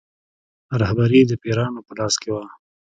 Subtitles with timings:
[0.79, 2.43] رهبري یې د پیرانو په لاس کې وه.